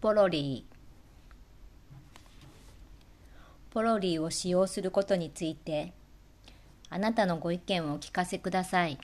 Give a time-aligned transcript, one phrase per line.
[0.00, 0.64] ポロリ。
[3.70, 5.92] ーポロリーを使用することについて
[6.88, 8.98] あなたのご意見をお聞かせください。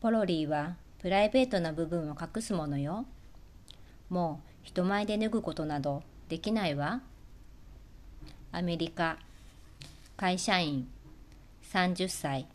[0.00, 3.04] ポロリーはプライベートな部分を隠すものよ。
[4.08, 7.02] もう人前で脱ぐことなどできないわ。
[8.52, 9.18] アメリカ
[10.16, 10.88] 会社員
[11.70, 12.46] 30歳。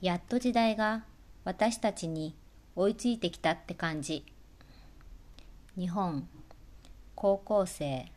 [0.00, 1.02] やっと時代が
[1.46, 2.34] 私たちに
[2.74, 4.24] 追いついてきたって感じ。
[5.78, 6.28] 日本
[7.14, 8.10] 高校生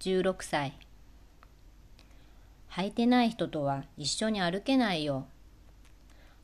[0.00, 0.76] 16歳。
[2.72, 5.28] 履いてない人とは一緒に歩けないよ。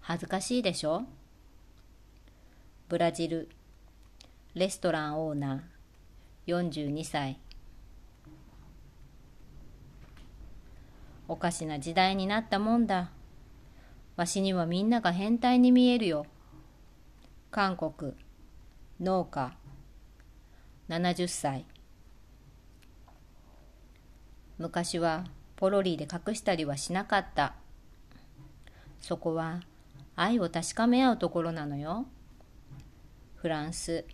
[0.00, 1.02] 恥ずかしいでしょ？
[2.88, 3.48] ブラジル
[4.54, 7.40] レストランオーナー42歳。
[11.26, 13.10] おかしな時代になったもんだ。
[14.16, 16.26] わしにはみんなが変態に見えるよ。
[17.50, 18.14] 韓国、
[18.98, 19.56] 農家、
[20.88, 21.66] 70歳。
[24.58, 25.24] 昔は
[25.56, 27.54] ポロリーで隠したりはしなかった。
[29.00, 29.60] そこは
[30.14, 32.06] 愛を確かめ合うところなのよ。
[33.34, 34.06] フランス、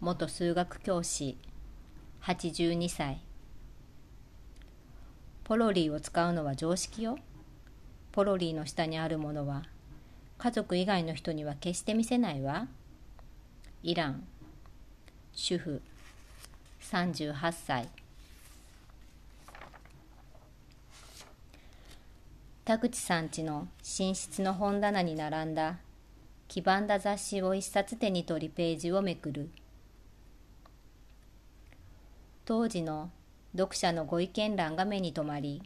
[0.00, 1.38] 元数学教師、
[2.22, 3.22] 82歳。
[5.44, 7.18] ポロリーを使うのは常識よ。
[8.12, 9.64] ポロリーの下にあるものは
[10.38, 12.68] 家族以外の人には決して見せないわ。
[13.82, 14.24] イラン。
[15.32, 15.82] 主婦。
[16.80, 17.88] 38歳。
[22.64, 25.78] 田口さん家の寝室の本棚に並んだ
[26.48, 29.50] 黄ばんだ雑誌を一冊手に取りページをめくる。
[32.44, 33.10] 当時の
[33.56, 35.62] 読者のご意見欄が目に留まり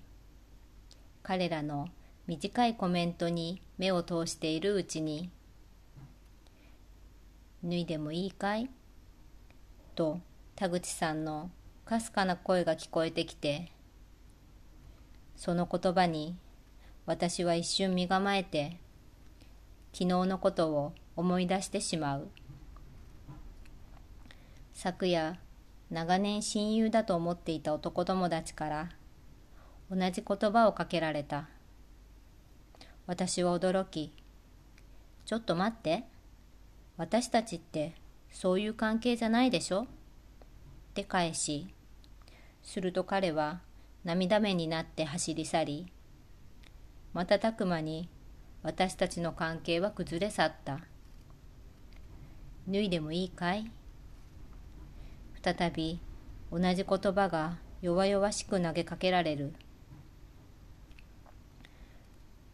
[1.22, 1.88] 彼らの
[2.26, 5.30] 短いコメントに目を通しているうちに
[7.64, 8.70] 「脱いでもいいかい?」
[9.96, 10.20] と
[10.54, 11.50] 田口さんの
[11.84, 13.72] かすかな声が聞こえてきて
[15.36, 16.36] その言葉に
[17.06, 18.78] 私は一瞬身構えて
[19.92, 22.28] 昨日のことを思い出してしまう
[24.72, 25.38] 昨夜
[25.90, 28.88] 長年親友だと思っていた男友達から
[29.90, 31.48] 同じ言葉をかけられた
[33.12, 34.10] 私は驚き、
[35.26, 36.04] ちょっと待って。
[36.96, 37.92] 私たちって
[38.30, 39.82] そういう関係じゃないでしょ？
[39.82, 39.86] っ
[40.94, 41.66] て返し、
[42.62, 43.60] すると彼は
[44.02, 45.92] 涙目になって走り去り、
[47.12, 48.08] 瞬く間に
[48.62, 50.80] 私たちの関係は崩れ去った。
[52.66, 53.70] 脱いでもいいかい？
[55.42, 56.00] 再び
[56.50, 59.52] 同じ言葉が弱々しく投げかけられる。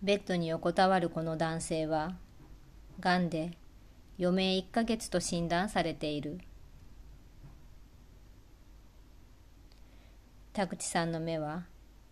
[0.00, 2.14] ベッドに横たわるこの男性は、
[3.00, 3.50] がんで
[4.18, 6.38] 余命1ヶ月と診断されている。
[10.52, 11.64] 田口さんの目は、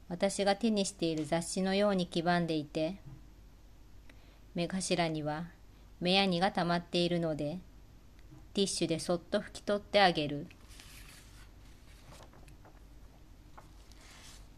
[0.09, 2.97] 私が手にしている雑誌のように黄ばんでいて、
[4.57, 5.47] 目頭には
[6.01, 7.61] 目やにが溜まっているので、
[8.53, 10.49] ティッシュでそっと拭き取ってあげる。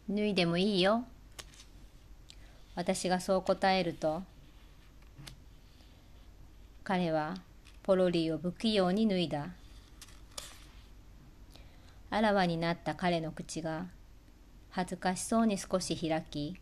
[0.08, 1.04] 脱いでもいいよ。
[2.78, 4.22] 私がそう答えると
[6.84, 7.34] 彼は
[7.82, 9.48] ポロリーを不器用に脱いだ。
[12.08, 13.86] あらわになった彼の口が
[14.70, 16.54] 恥ずかしそうに少し開き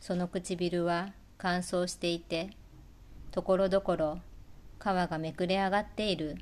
[0.00, 2.50] その唇は乾燥していて
[3.30, 4.18] ところどころ
[4.80, 6.38] 皮がめくれ上がっている。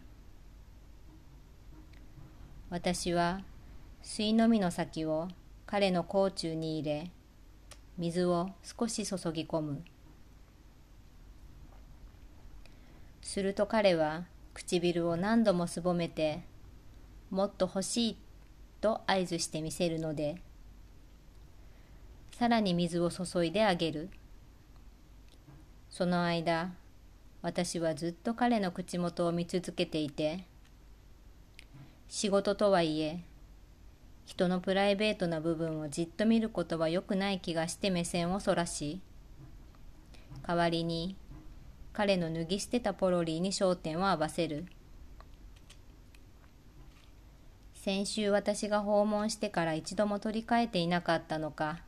[2.70, 3.42] 私は
[4.00, 5.28] 水飲みの先を
[5.66, 7.10] 彼の甲冑に入れ
[7.98, 9.82] 水を少し注ぎ込む。
[13.20, 16.44] すると彼は唇を何度もすぼめて
[17.30, 18.16] もっと欲しい
[18.80, 20.40] と合図してみせるので
[22.30, 24.08] さらに水を注いであげる。
[25.90, 26.72] その間
[27.42, 30.44] 私はずっと彼の口元を見続けていて
[32.08, 33.24] 仕事とはいえ
[34.28, 39.00] 人のプライベートな部分をじっと見ることは良くない気がして目線をそらし
[40.46, 41.16] 代わりに
[41.94, 44.66] 彼の脱ぎ捨てたポロリーに焦点を合わせる。
[47.74, 51.78] 先週私が訪問してから一度も取り替えていなかったのか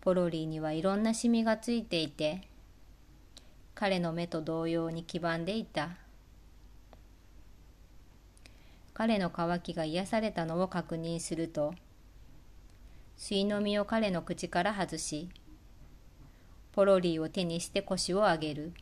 [0.00, 2.48] ポロリーにはいろんなシミがついていて
[3.76, 5.90] 彼の目と同様に黄ばんでいた。
[8.94, 11.74] 彼の渇きが癒されたのを確認すると、
[13.16, 15.28] 水の実を彼の口から外し、
[16.72, 18.72] ポロリーを手にして腰を上げる。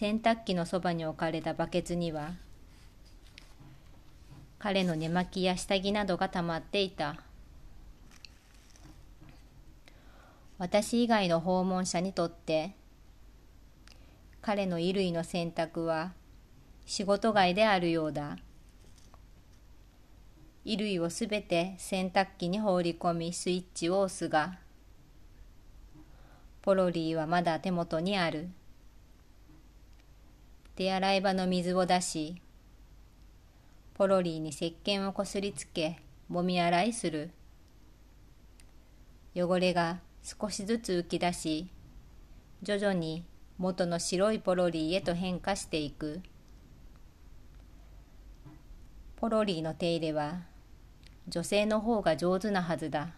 [0.00, 2.30] 洗濯機のそばに置かれたバケツには
[4.58, 7.16] 彼の寝巻きや下着などがたまっていた。
[10.56, 12.74] 私以外の訪問者にとって
[14.40, 16.12] 彼の衣類の洗濯は
[16.86, 18.36] 仕事外であるようだ。
[20.64, 24.58] 衣類をすべて洗濯機に放り込みスイッチを押すが
[26.62, 28.50] ポロリーはまだ手元にある。
[30.76, 32.36] 手洗い場の水を出し
[33.94, 35.98] ポロリーに石鹸をこすりつけ
[36.28, 37.30] もみ洗いする。
[39.34, 41.68] 汚れが少しずつ浮き出し
[42.62, 43.24] 徐々に
[43.58, 46.20] 元の白いポロリーへと変化していく。
[49.20, 50.40] ポロリーの手入れは
[51.28, 53.10] 女性の方が上手なはずだ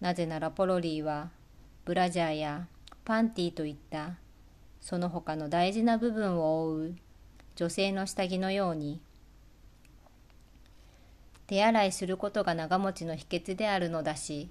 [0.00, 1.30] なぜならポロリーは
[1.84, 2.66] ブラジャーや
[3.04, 4.16] パンティといった
[4.80, 6.94] その他の大事な部分を覆う
[7.54, 9.00] 女性の下着のように
[11.46, 14.50] 手洗いすることが長持ちの秘訣であるのだし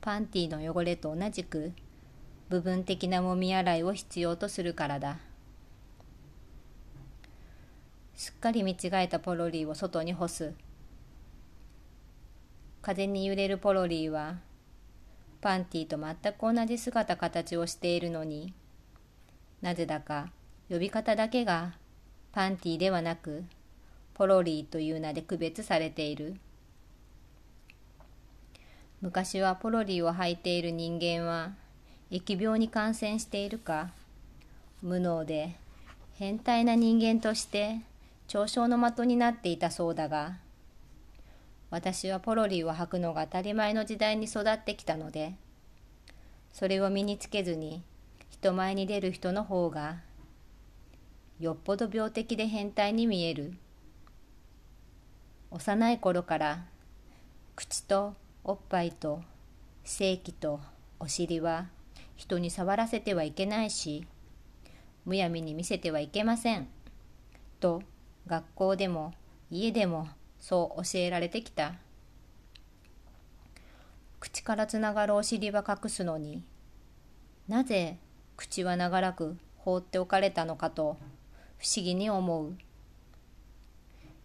[0.00, 1.72] パンティの汚れと同じく
[2.48, 5.18] 部分的なもみ洗いを必要とするからだ。
[8.16, 10.54] すっかり見違えたポロリーを外に干す。
[12.80, 14.36] 風に揺れるポロリーは
[15.40, 18.52] パンティと全く同じ姿形をしているのに
[19.62, 20.30] なぜだか
[20.68, 21.72] 呼び方だけが
[22.32, 23.44] パンティではなく
[24.12, 26.36] ポロリーという名で区別されている。
[29.00, 31.52] 昔はポロリーを履いている人間は
[32.10, 33.90] 疫病に感染しているか
[34.82, 35.56] 無能で
[36.14, 37.80] 変態な人間として
[38.28, 40.38] 嘲笑の的になっていたそうだが
[41.70, 45.34] 私はポロリーを履くのが当たり前の時代に育ってきたので
[46.52, 47.82] それを身につけずに
[48.30, 49.98] 人前に出る人の方が
[51.40, 53.54] よっぽど病的で変態に見える。
[55.50, 56.64] 幼い頃から
[57.54, 59.22] 口とおっぱいと
[59.84, 60.58] 性器と
[60.98, 61.68] お尻は
[62.16, 64.04] 人に触らせてはいけないし
[65.04, 66.66] むやみに見せてはいけません
[67.60, 67.82] と
[68.26, 69.12] 学校でも
[69.50, 71.74] 家でもそう教えられてきた。
[74.20, 76.42] 口からつながるお尻は隠すのに
[77.46, 77.98] なぜ
[78.36, 80.96] 口は長らく放っておかれたのかと
[81.58, 82.54] 不思議に思う。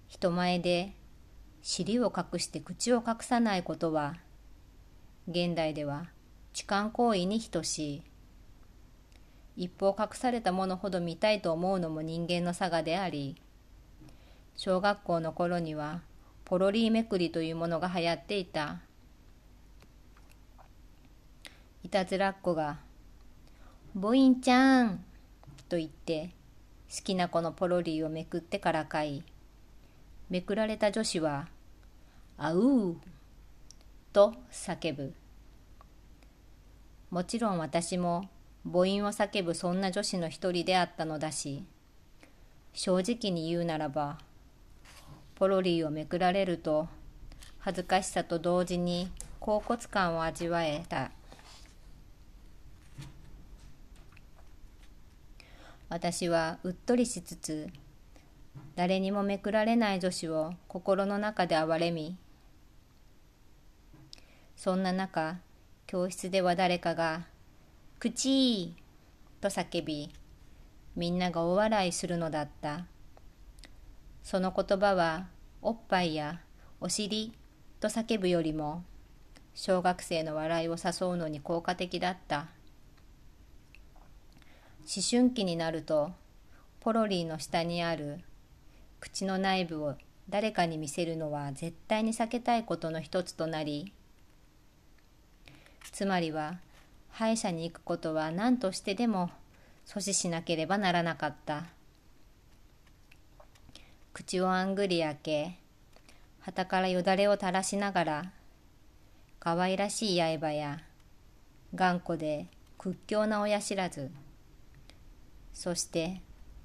[0.08, 0.94] 人前で
[1.62, 4.16] 尻を隠して口を隠さないことは
[5.28, 6.08] 現代では
[6.54, 8.04] 痴漢行為に等しい。
[9.58, 13.36] 一方隠されたものほど見たいと思うのも人間の差がであり
[14.62, 16.02] 小学校の頃には
[16.44, 18.82] ポロリーめくりというものが流行っていた。
[21.82, 22.80] いたずらっ子が
[23.96, 25.06] 「ボインちゃん」
[25.70, 26.32] と言って
[26.94, 29.24] 好きな子のポロリーをめくってからかい。
[30.30, 31.48] めくられた女子は
[32.38, 32.98] 「あう」
[34.12, 35.14] と叫ぶ。
[37.12, 38.30] もちろん私も
[38.66, 41.64] 母音を叫ぶそんな女子の一人であったのだし
[42.74, 44.20] 正直に言うならば
[45.40, 46.90] ポロリをめくられると
[47.60, 49.10] 恥ずかしさと同時に
[49.40, 51.12] 恍惚感を味わえた
[55.88, 57.70] 私はうっとりしつつ
[58.76, 62.18] 誰にもめくられない女子を心の中で憐れみ
[64.58, 65.38] そんな中
[65.88, 67.28] 教室では誰かが
[67.98, 68.76] 「口!」
[69.40, 70.14] と叫び
[70.98, 72.86] みんなが大笑いするのだった
[74.24, 75.28] その言葉は
[75.62, 76.42] おっぱいや
[76.80, 77.34] お尻
[77.80, 78.84] と叫ぶよりも
[79.54, 82.48] 小学生の笑いを誘うのに効果的だった
[84.82, 86.12] 思春期になると
[86.80, 88.20] ポロリーの下にある
[89.00, 89.96] 口の内部を
[90.30, 93.94] 誰かに見せるのは絶対に避けたいことの一つとなり
[95.92, 96.60] つまりは
[97.10, 99.30] 歯医者に行くことは何としてでも
[99.86, 101.66] 阻止しなければならなかった。
[104.20, 105.56] 口をあんぐり開け
[106.42, 108.32] 旗からよだれを垂らしながら
[109.40, 110.82] 可愛らしい刃や
[111.74, 112.48] 頑固で
[112.78, 114.12] 屈強な親知らず
[115.54, 116.20] そして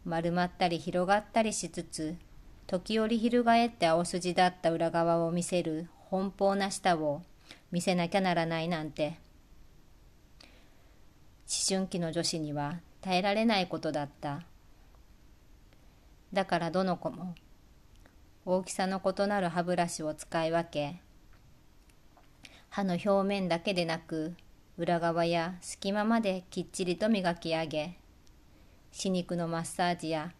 [0.05, 2.17] 丸まったり広がったりしつつ
[2.67, 7.23] 時折翻って青筋だった裏側を見せる奔放な舌を
[7.71, 9.19] 見せなきゃならないなんて。
[11.47, 14.43] 思春期の女子には耐えられないことだった。
[16.33, 17.35] だからどの子も
[18.47, 21.01] 大きさの異なる歯ブラシを使い分け
[22.69, 24.35] 歯の表面だけでなく
[24.77, 27.97] 裏側や隙間まできっちりと磨き上げ
[28.93, 30.33] 歯肉のマッサージや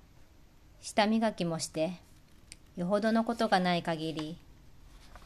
[0.81, 1.95] 舌磨きもして
[2.77, 4.39] よほどのことがない限り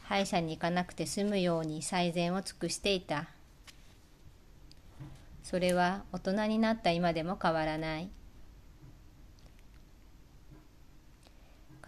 [0.09, 3.27] 歯医者に行かなくて済むように最善を尽くしていた。
[5.43, 8.09] それは大人になった今でも変わらない。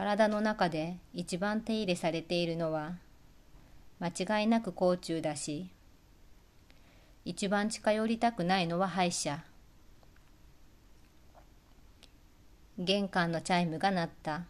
[0.02, 2.94] 体の中で一番手入れされているのは
[4.00, 5.70] 間違いなく甲虫だし
[7.24, 9.44] 一番近寄りたくないのは歯医者。
[12.80, 14.46] 玄関のチャイムが鳴った。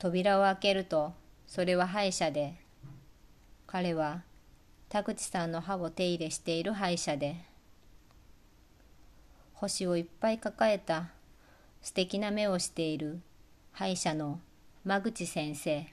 [0.00, 1.12] 扉を開けると
[1.46, 2.56] それは歯医者で
[3.68, 4.22] 彼は
[4.88, 7.36] 田口さんの歯を手入れしている歯医者で
[9.52, 11.10] 星をいっぱい抱えた
[11.84, 13.20] 素敵な目をしている。
[13.72, 14.40] 歯医者の
[14.86, 15.86] 間口先生。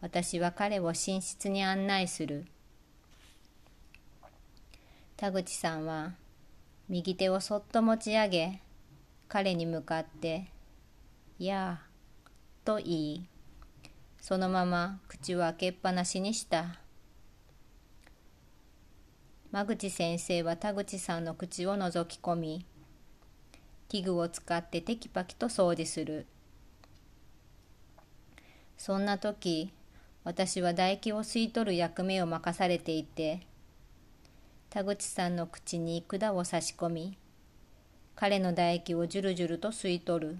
[0.00, 2.46] 私は彼を寝室に案内する。
[5.18, 6.14] 田口さんは
[6.88, 8.62] 右手をそっと持ち上げ
[9.28, 10.46] 彼に向かって
[11.38, 11.86] 「やあ」
[12.64, 13.28] と言い
[14.18, 16.80] そのまま口を開けっぱなしにした。
[19.52, 22.66] 間口先生は田口さんの口を覗き込み
[23.88, 26.26] 器具を使ってテキパキと掃除する。
[28.76, 29.72] そんな時
[30.24, 33.40] 私は唾液を吸い取る役目を任されていて
[34.70, 37.18] 田口さんの口に管を差し込み
[38.14, 40.38] 彼の唾液をじゅるじゅると吸い取る。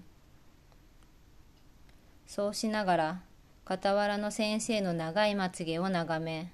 [2.27, 3.21] そうしながら
[3.65, 6.51] 傍らの先生の長いまつげを眺め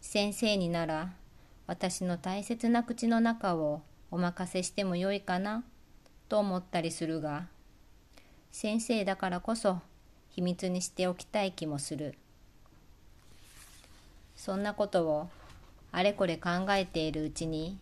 [0.00, 1.12] 先生になら
[1.66, 5.64] 私の大切な口の中をお任せしてもよいかな
[6.28, 7.46] と思ったりするが
[8.52, 9.80] 先生だからこそ
[10.30, 12.16] 秘密にしておきたい気もする。
[14.36, 15.28] そんなことを
[15.92, 17.78] あれこれ考えているうちに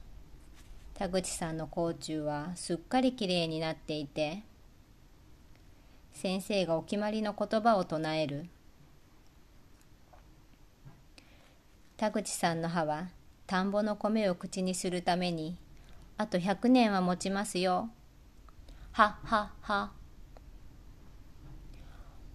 [0.94, 4.42] 田口さんの甲虫はすっかりきれいになっていて
[6.12, 8.46] 先生がお決まりの言葉を唱える。
[11.96, 13.08] 田口さんの歯は
[13.46, 15.56] 田んぼの米を口にするために
[16.18, 17.90] あと100年は持ちますよ。
[18.90, 19.92] ははは。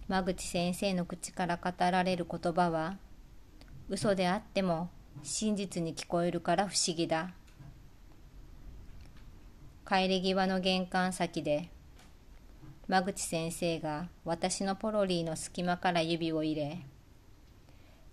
[0.08, 2.96] 間口先生の口から語られる言葉は
[3.90, 4.88] 嘘であっても
[5.22, 7.32] 真実に聞こえるから不思議だ
[9.86, 11.70] 帰り際の玄関先で
[12.88, 16.78] 間口先生が私のポロリーの隙間から指を入れ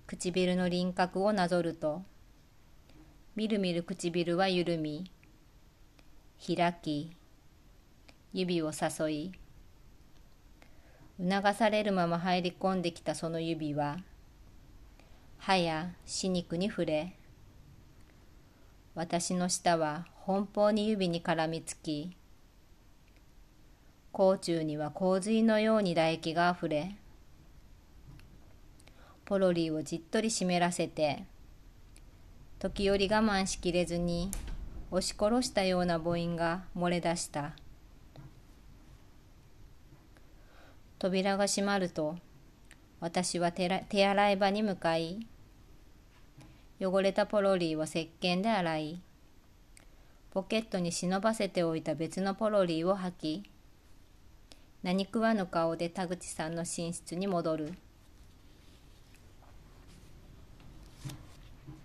[0.08, 2.04] 唇の輪郭をなぞると
[3.36, 5.12] みるみる唇は緩み
[6.46, 7.12] 開き
[8.34, 9.32] 指を誘い
[11.20, 13.98] 促されるまま入り込んできたその指は
[15.38, 17.14] 歯や歯肉に触れ
[18.96, 22.16] 私の舌は奔放に指に絡みつき
[24.12, 26.96] 甲虫には洪水のように唾液があふれ
[29.26, 31.24] ポロリーをじっとり湿らせて
[32.60, 34.30] 時折我慢しきれずに
[34.92, 37.54] 押し殺したような母音が漏れ出した
[41.00, 42.18] 扉が閉まると
[43.00, 43.70] 私は手
[44.06, 45.26] 洗い場に向かい
[46.82, 49.02] 汚れたポロリーを石鹸で洗い
[50.32, 53.50] ポケットに忍ばせておいた別のポロリーを吐き
[54.84, 57.74] 何食わぬ顔で田口さんの寝室に戻る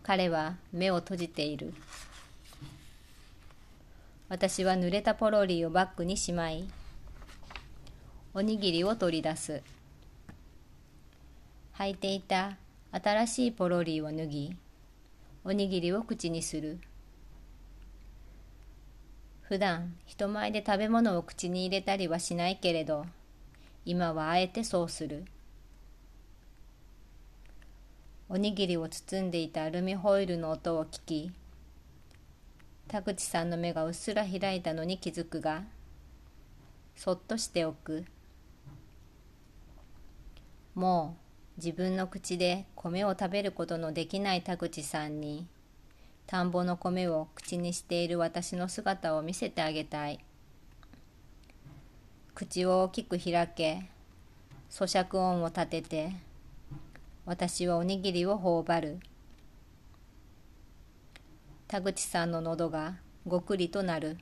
[0.03, 1.75] 彼は目を閉じている。
[4.29, 6.69] 私は濡れたポロリをバッグにしまい
[8.35, 9.63] おにぎりを取り出す。
[11.79, 12.57] 履いていた
[12.91, 14.57] 新しいポロリを脱ぎ
[15.45, 16.81] おにぎりを口にする。
[19.43, 23.07] 普段人前で食べ物を口に入れたりはしないけれど
[23.85, 25.25] 今はあえてそうする。
[28.29, 31.31] おにぎりを包んでいたアルミホイルの音を聞き
[32.89, 35.65] 田口さんの目がうっすら開いたのに気づくが
[36.95, 38.05] そっとしておく。
[40.75, 41.17] も
[41.59, 45.47] う自分の口で米を食べることのできない田口さんに
[46.27, 50.21] 田んぼの米を口にしている私の姿を見せてあげたい。
[52.35, 53.89] 口を大きく開け
[54.71, 56.13] 咀嚼音を立てて
[57.25, 59.01] 私はおにぎりを頬張る。
[61.69, 62.95] 田口さんの喉が
[63.27, 64.19] ごくりとなる。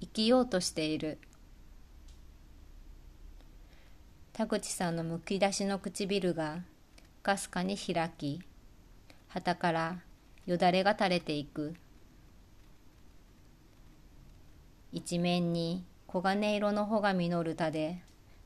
[0.00, 1.18] 生きようとしている。
[4.32, 6.60] 田口さんのむき出しの唇が
[7.24, 8.40] かすかに開き
[9.26, 9.98] 旗から
[10.46, 11.74] よだれが垂れていく。
[14.92, 18.00] 一面に黄金色の穂が実る田で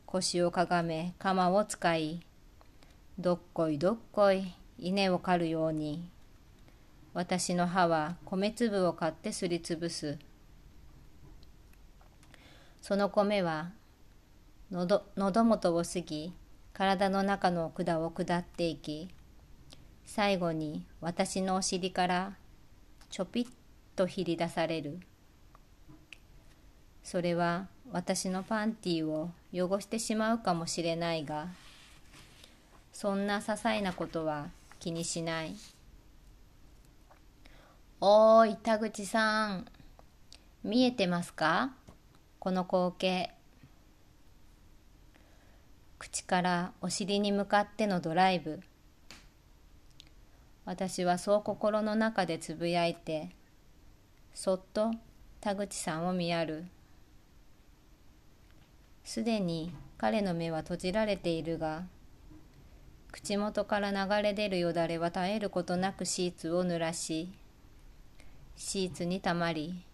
[0.06, 2.23] 腰をかがめ鎌を使い
[3.18, 6.08] どっこいどっこい稲を刈るように
[7.19, 10.19] 私の歯は米粒を買ってすりつぶす。
[12.81, 13.73] その米は
[14.71, 16.33] 喉元を過ぎ
[16.73, 19.09] 体の中の管を下っていき
[20.07, 22.35] 最後に私のお尻から
[23.11, 23.47] ちょぴっ
[23.97, 25.01] とひり出される。
[27.03, 31.49] それは私のパンティーを汚してしまうかもしれないが
[32.93, 35.57] そんな些細なことは気にしない。
[38.00, 39.67] おーい田口さん。
[40.62, 41.73] 見えてますか？
[42.38, 43.35] この光景。
[45.99, 48.61] 口からお尻に向かってのドライブ。
[50.64, 53.31] 私はそう心の中でつぶやいて
[54.33, 54.93] そっと
[55.40, 56.67] 田口さんを見やる。
[59.02, 61.83] すでに彼の目は閉じられているが
[63.11, 67.33] 口元から流れ出るよだれは絶えることなくシーツを濡らし
[68.61, 69.85] シーツにたまり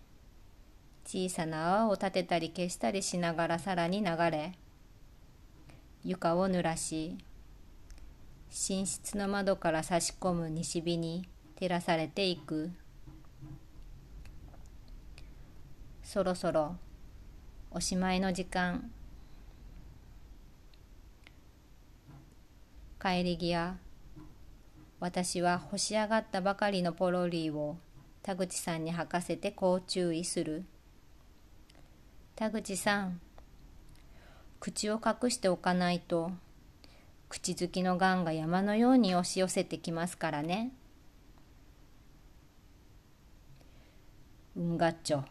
[1.05, 4.55] 小さな泡を立てたり消したりしながらさらに流れ
[6.03, 7.19] 床を濡らし
[8.49, 12.71] 寝室の窓から差し込む西日に照らされていく。
[16.03, 16.77] そろそろ
[17.71, 18.91] おしまいの時間。
[23.03, 23.77] 帰り際
[25.01, 27.77] 私は干し上がったばかりのポロリーを
[28.25, 30.65] 田口さんに吐かせてこう注意する
[32.35, 33.21] 田口さん
[34.61, 36.31] 口を隠しておかないと
[37.29, 40.73] 口づきのがんが山のように押し寄せてきますからね。
[44.57, 45.25] うんがっちょ。